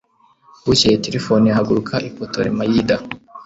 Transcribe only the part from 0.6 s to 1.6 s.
bukeye, tirifoni